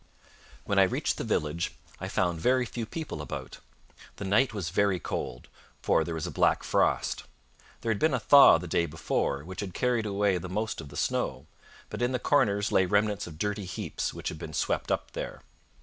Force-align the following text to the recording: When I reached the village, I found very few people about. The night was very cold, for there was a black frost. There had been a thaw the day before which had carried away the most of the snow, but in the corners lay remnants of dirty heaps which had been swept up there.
When 0.65 0.79
I 0.79 0.89
reached 0.89 1.17
the 1.17 1.23
village, 1.23 1.73
I 1.99 2.07
found 2.07 2.39
very 2.41 2.65
few 2.65 2.87
people 2.87 3.21
about. 3.21 3.59
The 4.15 4.25
night 4.25 4.51
was 4.51 4.71
very 4.71 4.99
cold, 4.99 5.47
for 5.83 6.03
there 6.03 6.15
was 6.15 6.25
a 6.25 6.31
black 6.31 6.63
frost. 6.63 7.21
There 7.81 7.91
had 7.91 7.99
been 7.99 8.15
a 8.15 8.19
thaw 8.19 8.57
the 8.57 8.65
day 8.65 8.87
before 8.87 9.43
which 9.43 9.59
had 9.59 9.75
carried 9.75 10.07
away 10.07 10.39
the 10.39 10.49
most 10.49 10.81
of 10.81 10.89
the 10.89 10.97
snow, 10.97 11.45
but 11.91 12.01
in 12.01 12.13
the 12.13 12.17
corners 12.17 12.71
lay 12.71 12.87
remnants 12.87 13.27
of 13.27 13.37
dirty 13.37 13.65
heaps 13.65 14.11
which 14.11 14.29
had 14.29 14.39
been 14.39 14.53
swept 14.53 14.91
up 14.91 15.11
there. 15.11 15.43